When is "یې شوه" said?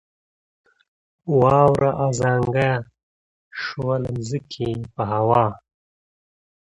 2.71-3.95